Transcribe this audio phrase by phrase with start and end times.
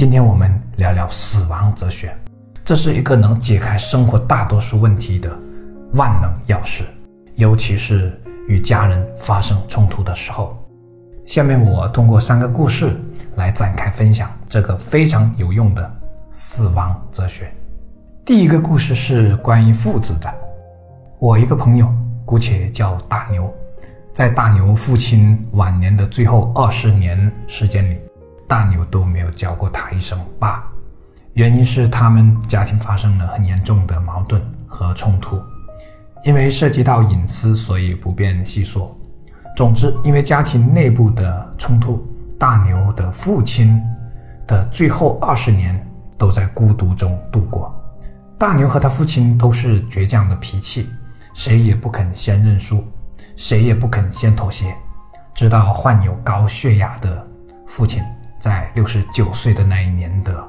[0.00, 2.10] 今天我们聊聊死亡哲学，
[2.64, 5.30] 这是一个能解开生活大多数问题的
[5.92, 6.84] 万能钥匙，
[7.36, 8.18] 尤其是
[8.48, 10.58] 与家人发生冲突的时候。
[11.26, 12.98] 下面我通过三个故事
[13.36, 15.90] 来展开分享这个非常有用的
[16.30, 17.52] 死亡哲学。
[18.24, 20.32] 第一个故事是关于父子的。
[21.18, 21.86] 我一个朋友，
[22.24, 23.52] 姑且叫大牛，
[24.14, 27.98] 在大牛父亲晚年的最后二十年时间里，
[28.50, 30.68] 大牛都没有叫过他一声爸。
[31.34, 35.40] 原因是他们家庭发生了很严重的矛盾和冲突，
[36.24, 38.92] 因为涉及到隐私，所以不便细说。
[39.56, 42.04] 总之，因为家庭内部的冲突，
[42.40, 43.80] 大牛的父亲
[44.48, 45.80] 的最后二十年
[46.18, 47.72] 都在孤独中度过。
[48.36, 50.88] 大牛和他父亲都是倔强的脾气，
[51.34, 52.82] 谁也不肯先认输，
[53.36, 54.74] 谁也不肯先妥协。
[55.34, 57.24] 直到患有高血压的
[57.66, 58.02] 父亲
[58.40, 60.44] 在六十九岁的那一年的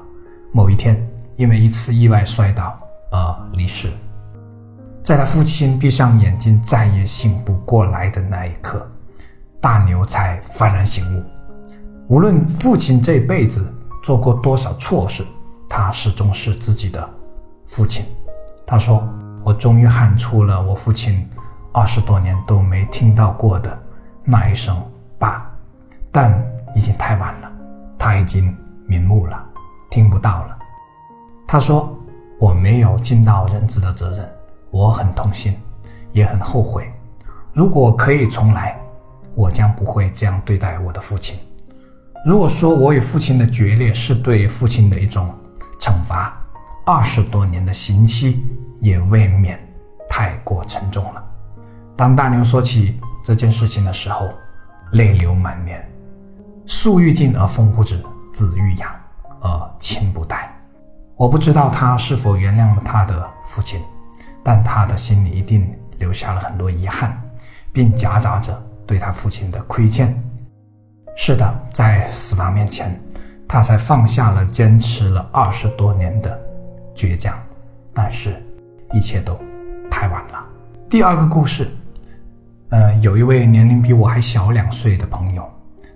[0.50, 0.96] 某一天，
[1.36, 2.76] 因为一次意外摔倒
[3.10, 3.88] 而离世。
[5.02, 8.90] 在他父亲闭上眼睛再也醒不过来的那一刻，
[9.60, 11.22] 大牛才幡然醒悟。
[12.08, 15.22] 无论父亲这辈子做过多少错事，
[15.68, 17.10] 他始终是自己的。
[17.66, 18.06] 父亲，
[18.66, 19.06] 他说
[19.44, 21.28] ：“我终于喊出了我父亲
[21.72, 23.78] 二十多年都没听到过的
[24.24, 24.76] 那一声
[25.18, 25.50] ‘爸’，
[26.12, 26.42] 但
[26.76, 27.41] 已经太晚了，
[28.02, 28.52] 他已经
[28.88, 29.40] 瞑目了，
[29.88, 30.58] 听不到了。”
[31.46, 31.96] 他说
[32.40, 34.28] ：“我没有尽到人子的责任，
[34.72, 35.56] 我很痛心，
[36.10, 36.92] 也很后悔。
[37.52, 38.76] 如果可以重来，
[39.36, 41.38] 我将不会这样对待我的父亲。
[42.26, 45.32] 如果说我与父亲的决裂是对父亲的一种
[45.78, 46.36] 惩罚。”
[46.84, 48.44] 二十多年的刑期
[48.80, 49.56] 也未免
[50.08, 51.24] 太过沉重了。
[51.96, 54.28] 当大牛说起这件事情的时候，
[54.90, 55.88] 泪流满面。
[56.66, 58.90] 树欲静而风不止，子欲养
[59.40, 60.54] 而亲不待。
[61.16, 63.80] 我不知道他是否原谅了他的父亲，
[64.42, 67.20] 但他的心里一定留下了很多遗憾，
[67.72, 70.12] 并夹杂着对他父亲的亏欠。
[71.16, 72.98] 是的，在死亡面前，
[73.46, 76.40] 他才放下了坚持了二十多年的。
[76.94, 77.38] 倔强，
[77.94, 78.42] 但是，
[78.92, 79.38] 一切都
[79.90, 80.44] 太晚了。
[80.90, 81.70] 第二个故事，
[82.70, 85.48] 呃，有一位年龄比我还小两岁的朋友，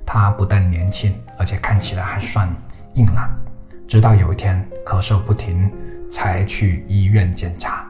[0.07, 2.49] 他不但年轻，而且看起来还算
[2.95, 3.29] 硬朗。
[3.87, 5.71] 直到有一天咳嗽不停，
[6.11, 7.85] 才去医院检查。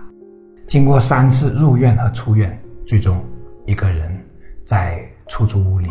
[0.67, 3.23] 经过三次入院和出院，最终
[3.67, 4.19] 一个人
[4.65, 5.91] 在出租屋里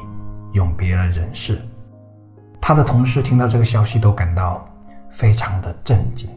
[0.54, 1.62] 永别了人世。
[2.60, 4.68] 他的同事听到这个消息，都感到
[5.12, 6.30] 非常的震惊。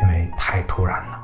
[0.00, 1.20] 因为太突然了，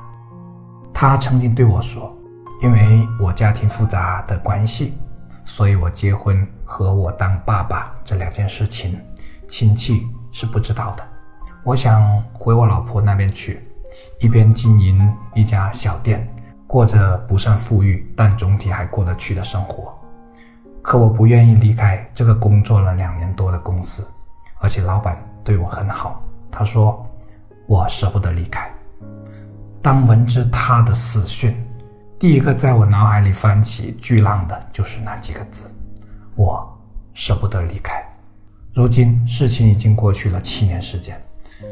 [0.95, 2.17] 他曾经对我说
[2.63, 4.95] ：“因为我家庭复杂的关系，
[5.51, 8.97] 所以我结婚和我当爸爸这两件事情，
[9.49, 11.03] 亲戚是不知道的。
[11.65, 13.61] 我想回我老婆那边去，
[14.21, 16.25] 一边经营一家小店，
[16.69, 19.93] 过着不算富裕但总体还过得去的生活。
[20.83, 24.07] 可我不愿意离开这个工作了两年多的公司，
[24.61, 27.05] 而且老板对我很好。”他说。
[27.67, 28.69] 我舍不得离开。
[29.81, 31.57] 当闻知他的死讯，
[32.21, 35.73] 第一个在我脑海里翻起巨浪的就是那几个字：
[36.37, 36.71] 我
[37.15, 37.95] 舍不得离开。
[38.75, 41.19] 如今事情已经过去了七年时间，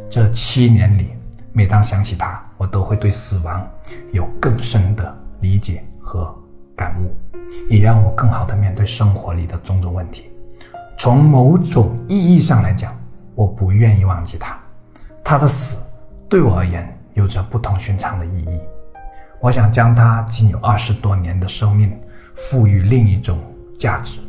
[0.08, 1.10] 这七年里，
[1.53, 3.69] 每当想起他，我都会对死亡
[4.10, 6.34] 有更深的理解和
[6.75, 7.14] 感悟，
[7.69, 10.31] 也让我更好的面对生活里的种种问题。
[10.97, 12.97] 从某种意义上来讲，
[13.34, 14.58] 我不愿意忘记他，
[15.22, 15.76] 他的死。
[16.26, 18.58] 对我而言，有着不同寻常的意义。
[19.41, 21.97] 我想将他仅有二十多年的生命
[22.34, 23.38] 赋予另一种
[23.78, 24.21] 价值，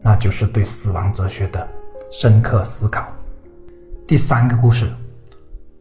[0.00, 1.68] 那就是对死亡哲学的
[2.10, 3.06] 深刻思考。
[4.06, 4.90] 第三个故事，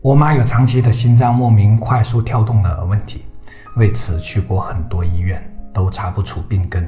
[0.01, 3.23] 我妈有长期的心脏莫名快速跳动的问题，
[3.77, 5.41] 为此去过很多医院，
[5.73, 6.85] 都查不出病根。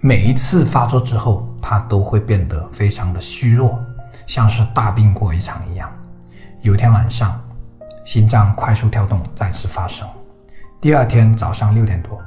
[0.00, 3.78] 每一次发作之后，她都会变得非常的虚弱，
[4.26, 5.90] 像是大病过一场一样。
[6.62, 7.40] 有天晚上。
[8.02, 10.08] 心脏快速跳动再次发生。
[10.80, 12.18] 第二天早上六点多，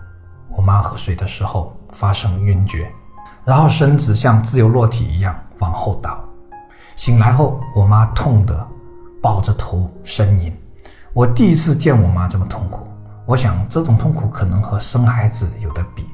[0.48, 2.88] 我妈喝水的时候发生晕厥，
[3.44, 6.24] 然后身子像自由落体一样往后倒。
[6.96, 8.68] 醒来后，我妈痛得
[9.20, 10.56] 抱着头呻吟。
[11.14, 12.88] 我第一次见我妈这么痛苦，
[13.26, 16.08] 我想这种痛苦可能和生孩子有的比。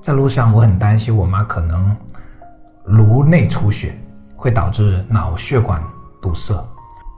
[0.00, 1.94] 在路上，我很担心我妈可能
[2.86, 3.94] 颅内出血，
[4.34, 5.82] 会导致脑血管
[6.22, 6.54] 堵塞。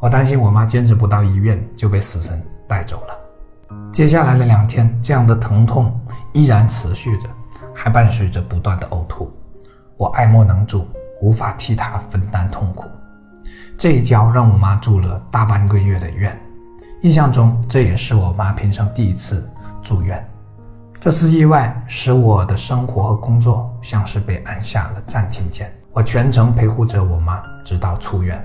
[0.01, 3.26] 我担心我妈坚持不到医院就被死神带走了。
[3.93, 5.99] 接下来的两天，这样的疼痛
[6.33, 7.29] 依然持续着，
[7.75, 9.33] 还伴随着不断的呕吐。
[9.97, 10.87] 我爱莫能助，
[11.21, 12.85] 无法替她分担痛苦。
[13.79, 16.39] 这一觉让我妈住了大半个月的院，
[17.03, 19.49] 印象中这也是我妈平生第一次
[19.83, 20.23] 住院。
[20.99, 28.43] 这次意外使我的生活和工作像是被按下了暂停键，我全程陪护着我妈直到出院。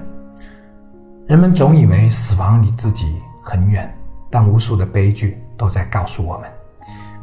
[1.27, 3.93] 人们总以为死亡离自己很远，
[4.31, 6.49] 但无数的悲剧都在告诉我们：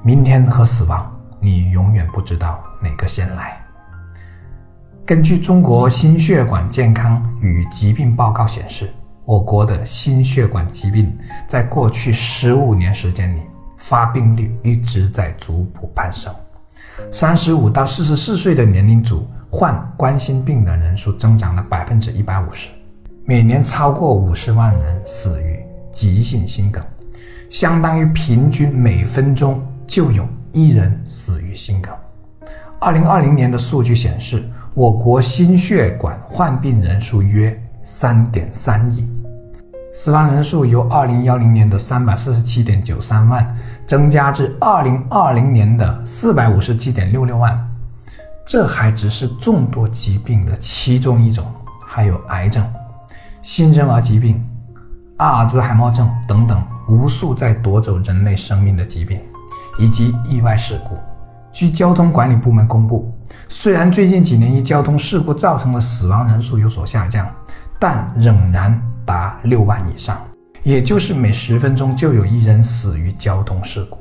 [0.03, 1.11] 明天和死亡，
[1.41, 3.61] 你永远不知道哪个先来。
[5.07, 8.93] 根据中国心血管健康与疾病报告显示，
[9.25, 11.17] 我国的心血管疾病
[11.47, 13.41] 在过去十五年时间里，
[13.79, 16.31] 发病率一直在逐步攀升。
[17.11, 22.69] 三十五到四十四岁的年龄组患冠心病的人数增长了百分之一百五十，
[23.25, 25.59] 每年超过五十万人死于
[25.91, 26.85] 急性心梗，
[27.49, 31.95] 相当于平均每分钟就有一人死于心梗。
[32.79, 34.43] 二零二零年的数据显示。
[34.75, 39.11] 我国心血管患病人数约三点三亿，
[39.93, 47.59] 死亡人数由二零幺零年的三百四十七点九三万增加至二零二零年的四百五十七点六六万。
[48.47, 51.45] 这还只是众多疾病的其中一种，
[51.85, 52.65] 还有癌症、
[53.43, 54.41] 新生儿疾病、
[55.17, 59.21] 阿尔兹海默症等等无数在夺走人类生命的疾病，
[59.79, 60.97] 以及意外事故。
[61.53, 63.13] 据交通管理部门公布，
[63.49, 67.27] 虽然最近几年因交通事故造成的死亡人数有所下降，
[67.79, 70.19] 但仍然达六万以上，
[70.63, 73.99] 也就是每十分钟就有一人死于交通事故。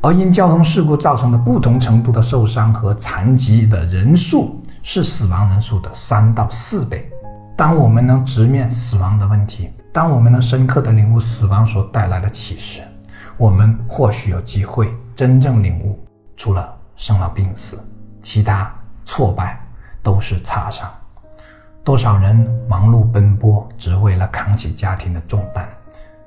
[0.00, 7.10] 而因交通事故造成的不同程度的受伤和残疾的人数是死亡人数的三到四倍。
[7.58, 12.82] 当我们能直面死亡的问题，当我们能深刻地领悟死亡所带来的启示，
[13.36, 15.98] 我们或许有机会真正领悟，
[16.36, 16.76] 除了。
[16.94, 17.80] 生老病死，
[18.20, 18.72] 其他
[19.04, 19.60] 挫败
[20.02, 20.88] 都是擦伤。
[21.84, 22.36] 多少人
[22.68, 25.68] 忙碌奔波，只为了扛起家庭的重担，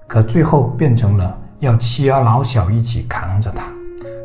[0.07, 3.63] 可最后变成了要妻儿老小一起扛着它。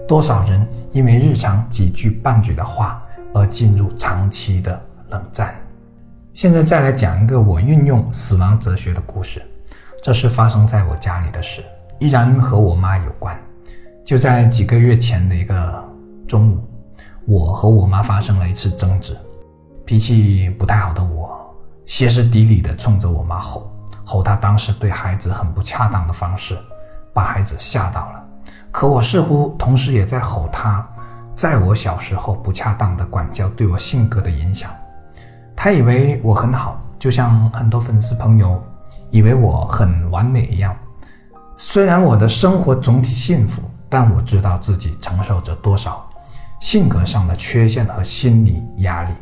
[0.06, 3.03] 多少人因为日常几句半句的话
[3.35, 5.53] 而进入长期的冷战。
[6.36, 9.40] 现在再来讲一个我运用死亡哲学的故事，
[10.02, 11.64] 这是发生在我家里的事，
[11.98, 13.34] 依然和我妈有关。
[14.04, 15.82] 就在几个月前的一个。
[16.28, 16.58] 中午，
[17.24, 19.16] 我和我妈发生了一次争执，
[19.86, 21.40] 脾气不太好的我
[21.86, 23.72] 歇斯底里地冲着我妈吼，
[24.04, 26.54] 吼她当时对孩子很不恰当的方式，
[27.14, 28.22] 把孩子吓到了。
[28.70, 30.86] 可我似乎同时也在吼她，
[31.34, 34.70] 在我小时候不恰当的管教对我性格的影响。
[35.66, 38.56] 他以为我很好，就像很多粉丝朋友
[39.10, 40.72] 以为我很完美一样。
[41.56, 46.08] 虽然我的生活总体幸福，但我知道自己承受着多少。
[46.60, 49.12] 性格上的缺陷和心理压力，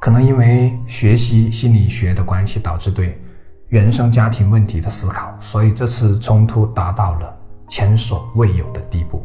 [0.00, 3.22] 可能因为学习心理学的关系，导致对
[3.68, 7.36] 原生家庭问题的思考，所以这次冲突达到了
[7.68, 9.24] 前所未有的地步。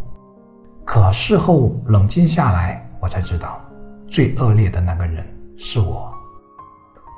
[0.85, 3.59] 可事后冷静下来，我才知道，
[4.07, 5.25] 最恶劣的那个人
[5.57, 6.13] 是我。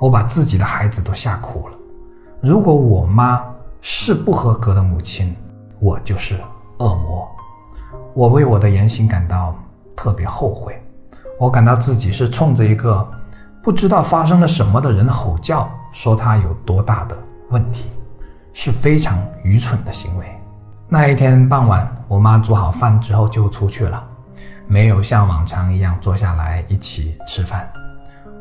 [0.00, 1.74] 我把自己的孩子都吓哭了。
[2.40, 3.44] 如果我妈
[3.80, 5.36] 是不合格的母亲，
[5.78, 6.40] 我就是
[6.78, 7.28] 恶魔。
[8.14, 9.54] 我为我的言行感到。
[9.96, 10.82] 特别后悔，
[11.38, 13.06] 我感到自己是冲着一个
[13.62, 17.14] 不知道发生了什么的人吼叫，说他有多大的
[17.50, 17.84] 问题，
[18.54, 20.26] 是非常愚蠢的行为。
[20.88, 24.02] 那一天傍晚，我妈煮好饭之后就出去了，
[24.66, 27.70] 没有像往常一样坐下来一起吃饭。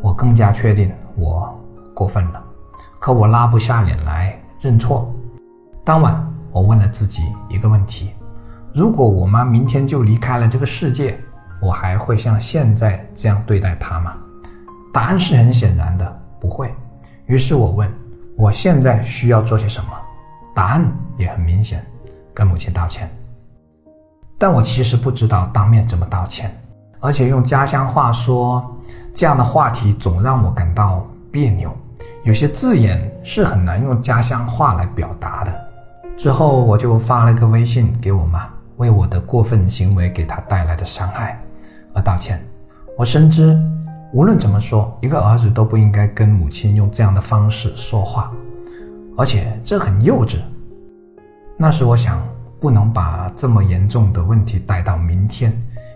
[0.01, 1.57] 我更加确定我
[1.93, 2.43] 过分了，
[2.99, 5.13] 可我拉不下脸来认错。
[5.83, 8.11] 当晚，我问了自己一个问题：
[8.73, 11.19] 如果我妈明天就离开了这个世界？
[11.61, 14.15] 我还会像现在这样对待她吗？
[14.93, 16.73] 答案是很显然的，不会。
[17.25, 17.91] 于是我问：
[18.37, 19.89] 我现在需要做些什么？
[20.55, 21.85] 答案也很明显，
[22.33, 23.09] 跟母亲道歉。
[24.37, 26.49] 但我其实不知道当面怎么道歉，
[27.01, 28.73] 而且用家乡话说
[29.13, 31.75] 这样的话题总让我感到别扭，
[32.23, 35.67] 有些字眼是很难用家乡话来表达的。
[36.17, 38.47] 之后我就发了个微信给我妈，
[38.77, 41.39] 为我的过分行为给她带来的伤害。
[41.93, 42.41] 而道歉，
[42.97, 43.57] 我深知，
[44.13, 48.31] 无论怎么说，一个儿子都不应该跟母亲用这样的方式说话，
[49.17, 50.37] 而且这很幼稚。
[51.57, 52.21] 那时我想，
[52.59, 55.53] 不能把这么严重的问题带到明天，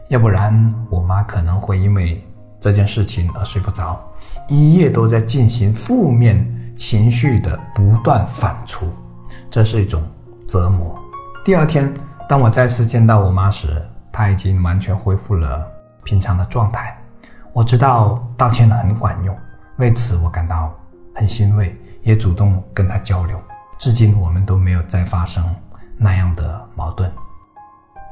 [0.09, 2.25] 要不然我妈可能会因为
[2.63, 3.99] 这件事情而睡不着，
[4.47, 8.85] 一夜都在进行负面情绪的不断反刍，
[9.51, 10.01] 这是一种
[10.47, 10.97] 折磨。
[11.43, 11.93] 第二天，
[12.29, 15.67] 当我再次见到我妈时，她已经完全恢复了。
[16.05, 16.97] 平常的状态，
[17.51, 19.37] 我知道道歉很管用，
[19.75, 20.73] 为此我感到
[21.13, 23.37] 很欣慰，也主动跟他交流。
[23.77, 25.43] 至今我们都没有再发生
[25.97, 27.11] 那样的矛盾。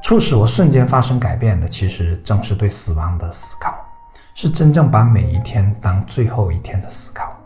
[0.02, 3.74] 促使我瞬间发生改变的，其实正是对死亡的思考，
[4.34, 7.36] 是真正把每一天当最后一天的思考。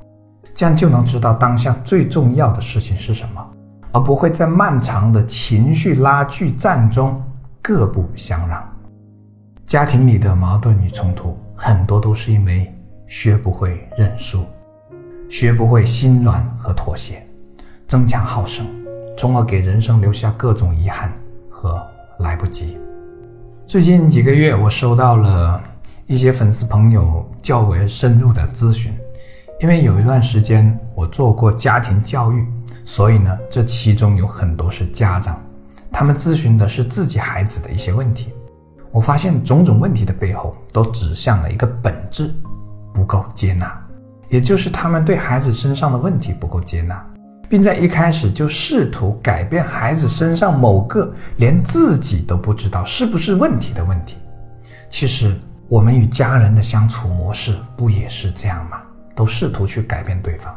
[0.54, 3.46] 这样就能知道当下最重要的事情是什么，
[3.92, 7.22] 而不会在漫长的情绪拉锯战中
[7.60, 8.66] 各不相让。
[9.66, 12.72] 家庭里的矛盾与冲突，很多都是因为
[13.06, 14.44] 学不会认输，
[15.28, 17.22] 学不会心软和妥协，
[17.86, 18.64] 争强好胜，
[19.18, 21.12] 从而给人生留下各种遗憾
[21.50, 21.84] 和
[22.20, 22.78] 来不及。
[23.66, 25.60] 最近几个月，我收到了
[26.06, 28.92] 一些粉丝朋友较为深入的咨询。
[29.60, 32.46] 因为有一段时间我做过家庭教育，
[32.84, 35.42] 所以呢，这其中有很多是家长，
[35.90, 38.32] 他们咨询的是自己孩子的一些问题。
[38.92, 42.30] 我发现种种问题的背后都指向了一个本质：
[42.94, 43.78] 不够接纳，
[44.28, 47.04] 也就是他们对孩子身上的问题不够接纳，
[47.48, 54.16] 并在一开始就试图改变孩子身上某个连自己都不知道是不是问题的问题。
[54.88, 55.34] 其实
[55.68, 58.80] 我们与家人的相处模式不也是这样吗？
[59.16, 60.54] 都试图去改变对方，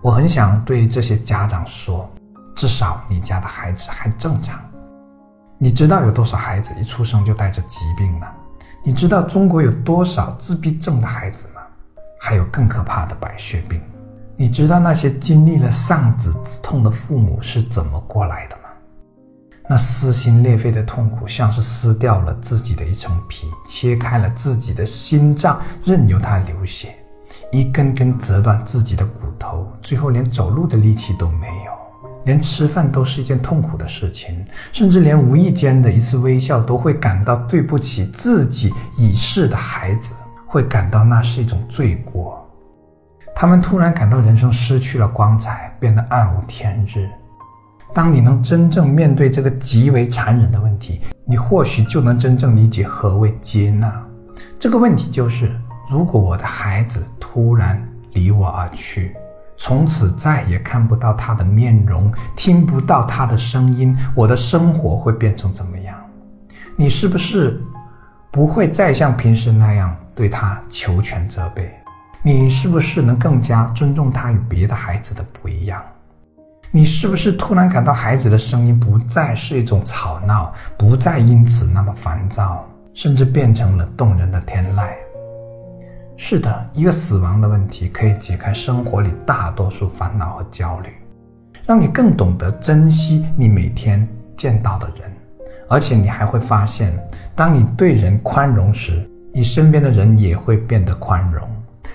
[0.00, 2.08] 我很想对这些家长说，
[2.54, 4.58] 至少你家的孩子还正常。
[5.58, 8.28] 你知道有多少孩子一出生就带着疾病吗？
[8.82, 11.60] 你知道中国有多少自闭症的孩子吗？
[12.18, 13.82] 还有更可怕的白血病。
[14.36, 18.63] 你知道那些经历了丧子之痛的父母是怎么过来的吗？
[19.68, 26.94] 那撕心裂肺的痛苦，像是撕掉了自己的一层皮，切开了自己的心脏，任由它流血。
[27.50, 31.72] 一根根折断自己的骨头，最后连走路的力气都没有，
[32.24, 40.14] 连吃饭都是一件痛苦的事情，甚至连无意间的一次微笑都会感到对不起自己已逝的孩子，
[40.46, 42.40] 会感到那是一种罪过。
[43.34, 47.08] 他们突然感到人生失去了光彩，变得暗无天日。
[47.94, 54.04] 当你能真正面对这个极为残忍的问题，你或许就能真正理解何谓接纳。
[54.58, 55.50] 这个问题就是。
[55.86, 59.14] 如果我的孩子突然离我而去，
[59.58, 65.94] 从此再也看不到他的面容，听不到他的声音，我的生活会变成怎么样？
[66.74, 67.60] 你是不是
[68.30, 71.70] 不会再像平时那样对他求全责备？
[72.22, 75.82] 你是不是能更加尊重他与别的孩子的不一样？
[76.76, 84.88] 你是不是突然感到孩子的声音不再是一种吵闹，不再因此那么烦躁，甚至变成了动人的天籁？
[86.16, 90.92] 是的，一个死亡的问题可以解开生活里大多数烦恼和焦虑，
[91.64, 94.04] 让你更懂得珍惜你每天
[94.36, 95.08] 见到的人，
[95.68, 96.92] 而且你还会发现，
[97.36, 101.48] 当你对人宽容时，你身边的人也会变得宽容，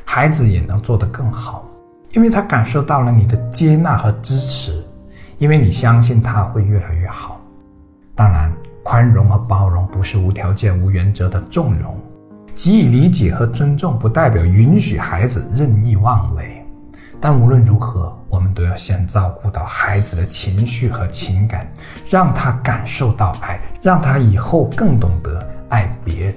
[0.06, 1.66] 孩子也能做得更好，
[2.14, 4.84] 因为他感受到了你的接纳和支持，
[5.38, 7.40] 因为你相信他会越来越好。
[8.16, 8.52] 当然，
[8.84, 11.98] 宽容和包容不是无条件、无原则的纵容。
[12.56, 16.66] 给予理解和尊重，不代表允许孩子任意妄为。
[17.22, 21.72] 但无论如何，我们都要先照顾到孩子的情绪和情感，
[22.10, 26.36] 让他感受到爱，让他以后更懂得爱别人。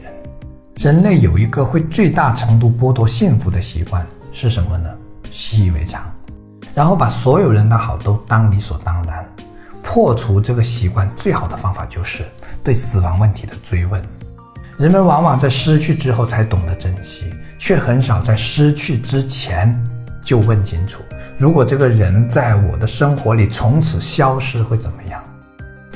[0.77, 4.91] 人类有一个会最大程度剥夺幸福的习惯是什么呢？
[5.33, 6.03] 习以为常，
[6.75, 9.27] 然后把所有人的好都当理所当然。
[9.83, 12.25] 破除这个习惯最好的方法就是
[12.63, 14.01] 对死亡问题的追问。
[14.79, 19.77] 人们往往在失去之后才懂得珍惜，却很少在失去之前
[20.23, 21.03] 就问清楚：
[21.39, 25.21] 如果这个人在我的生活里从此消失会怎么样？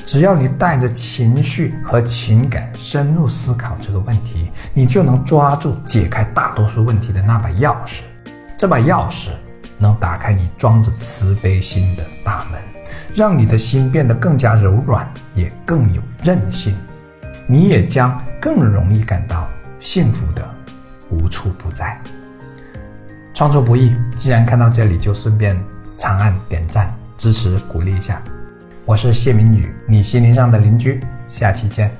[0.05, 8.01] 只要你带着情绪和情感深入思考这个问题，你就能抓住解开大多数问题的那把钥匙。
[8.57, 9.29] 这把钥匙
[9.77, 12.59] 能打开你装着慈悲心的大门，
[13.13, 16.75] 让你的心变得更加柔软，也更有韧性。
[17.45, 19.47] 你也将更容易感到
[19.79, 20.43] 幸福的
[21.11, 22.01] 无处不在。
[23.33, 25.63] 创作不易，既然看到这里，就顺便
[25.95, 28.19] 长按点赞支持鼓励一下。
[28.85, 30.99] 我是谢明宇，你心灵上的邻居，
[31.29, 31.95] 下期见。